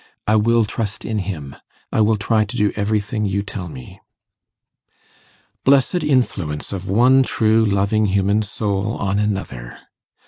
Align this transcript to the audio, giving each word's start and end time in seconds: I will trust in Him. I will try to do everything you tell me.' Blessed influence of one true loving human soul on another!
I 0.25 0.35
will 0.35 0.65
trust 0.65 1.05
in 1.05 1.19
Him. 1.19 1.55
I 1.91 2.01
will 2.01 2.15
try 2.17 2.43
to 2.43 2.57
do 2.57 2.71
everything 2.75 3.23
you 3.23 3.43
tell 3.43 3.69
me.' 3.69 3.99
Blessed 5.63 6.03
influence 6.03 6.73
of 6.73 6.89
one 6.89 7.21
true 7.21 7.63
loving 7.63 8.07
human 8.07 8.41
soul 8.41 8.95
on 8.97 9.19
another! 9.19 9.77